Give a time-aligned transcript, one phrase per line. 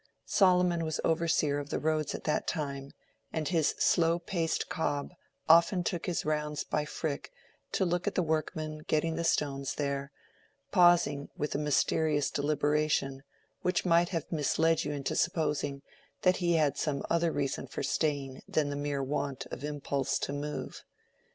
[0.25, 2.89] Solomon was overseer of the roads at that time,
[3.31, 5.13] and on his slow paced cob
[5.47, 7.31] often took his rounds by Frick
[7.73, 10.11] to look at the workmen getting the stones there,
[10.71, 13.21] pausing with a mysterious deliberation,
[13.61, 15.83] which might have misled you into supposing
[16.23, 20.33] that he had some other reason for staying than the mere want of impulse to
[20.33, 20.83] move.